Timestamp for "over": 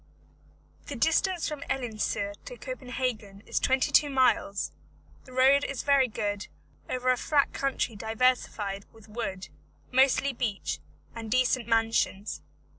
6.89-7.11